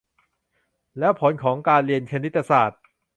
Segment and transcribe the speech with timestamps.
[0.99, 2.81] แล้วผลของการเรียนคณิตศาสตร์